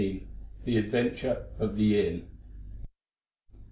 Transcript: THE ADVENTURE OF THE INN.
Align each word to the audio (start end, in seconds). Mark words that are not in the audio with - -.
THE 0.65 0.77
ADVENTURE 0.79 1.45
OF 1.59 1.75
THE 1.75 1.99
INN. 1.99 2.23